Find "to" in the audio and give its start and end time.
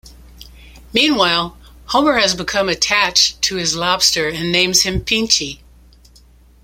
3.43-3.57